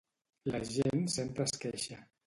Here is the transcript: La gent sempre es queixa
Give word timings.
La 0.53 0.61
gent 0.71 1.05
sempre 1.17 1.49
es 1.49 1.57
queixa 1.67 2.05